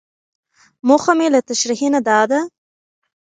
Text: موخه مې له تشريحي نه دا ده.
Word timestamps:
موخه 0.87 1.13
مې 1.17 1.27
له 1.33 1.39
تشريحي 1.49 1.87
نه 1.95 2.01
دا 2.07 2.19
ده. 2.29 2.39